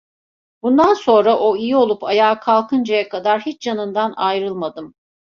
Bundan 0.63 0.93
sonra, 0.93 1.39
o 1.39 1.57
iyi 1.57 1.75
olup 1.75 2.03
ayağa 2.03 2.39
kalkıncaya 2.39 3.09
kadar, 3.09 3.41
hiç 3.41 3.67
yanından 3.67 4.13
ayrılmadım. 4.15 4.93